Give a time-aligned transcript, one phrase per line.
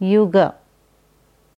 [0.00, 0.54] yoga